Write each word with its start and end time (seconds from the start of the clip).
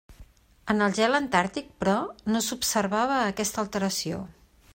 En 0.73 0.79
el 0.85 0.95
gel 0.99 1.17
antàrtic, 1.17 1.69
però, 1.83 1.95
no 2.33 2.43
s'observava 2.47 3.23
aquesta 3.31 3.65
alteració. 3.67 4.27